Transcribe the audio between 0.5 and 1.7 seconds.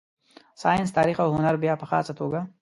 ساینس، تاریخ او هنر